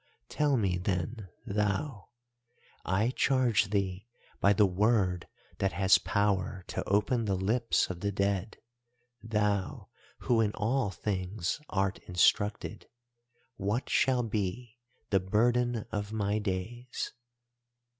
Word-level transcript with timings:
Tell 0.29 0.57
me, 0.57 0.79
then, 0.79 1.29
thou, 1.45 2.09
I 2.83 3.11
charge 3.11 3.69
thee 3.69 4.07
by 4.39 4.51
the 4.51 4.65
word 4.65 5.27
that 5.59 5.73
has 5.73 5.99
power 5.99 6.63
to 6.69 6.83
open 6.89 7.25
the 7.25 7.35
lips 7.35 7.87
of 7.87 7.99
the 7.99 8.11
dead, 8.11 8.57
thou 9.21 9.89
who 10.21 10.41
in 10.41 10.53
all 10.53 10.89
things 10.89 11.61
art 11.69 11.99
instructed, 12.07 12.87
what 13.57 13.91
shall 13.91 14.23
be 14.23 14.79
the 15.11 15.19
burden 15.19 15.85
of 15.91 16.11
my 16.11 16.39
days? 16.39 17.13